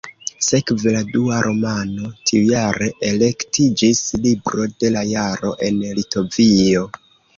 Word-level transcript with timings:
Sekve 0.45 0.91
la 0.93 1.01
dua 1.09 1.41
romano 1.47 2.09
tiujare 2.31 2.87
elektiĝis 3.09 4.01
"Libro 4.27 4.67
de 4.85 4.91
la 4.97 5.05
Jaro" 5.11 5.53
en 5.69 5.79
Litovio. 6.01 6.83